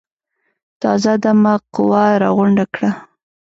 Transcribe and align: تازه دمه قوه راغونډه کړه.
تازه 0.81 1.13
دمه 1.23 1.53
قوه 1.75 2.05
راغونډه 2.23 2.65
کړه. 2.73 2.91